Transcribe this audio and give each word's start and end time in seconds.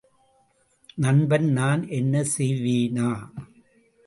நண்பன் 0.95 1.47
நான் 1.51 1.87
என்ன 1.89 2.23
செய்வேனா? 2.37 3.09